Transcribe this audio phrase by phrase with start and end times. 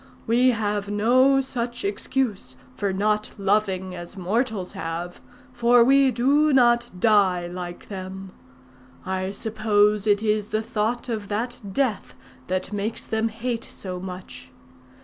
[0.25, 5.21] We have no such excuse for not loving as mortals have,
[5.53, 8.31] for we do not die like them.
[9.05, 12.15] I suppose it is the thought of that death
[12.47, 14.49] that makes them hate so much.